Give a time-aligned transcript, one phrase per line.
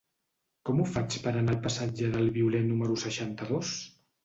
[0.69, 3.79] Com ho faig per anar al passatge del Violer número seixanta-dos?